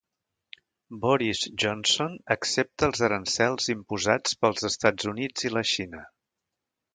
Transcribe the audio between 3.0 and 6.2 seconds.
aranzels imposats pels Estats Units i la Xina